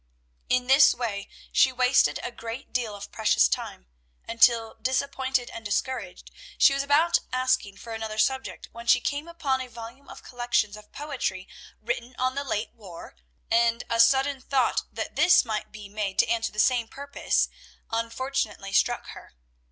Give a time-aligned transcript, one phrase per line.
[0.49, 3.85] In this way she wasted a great deal of precious time,
[4.27, 9.61] until, disappointed and discouraged, she was about asking for another subject, when she came upon
[9.61, 11.47] a volume of collections of poetry
[11.79, 13.15] written on the late war,
[13.51, 17.47] and a sudden thought that this might be made to answer the same purpose
[17.91, 19.35] unfortunately struck her.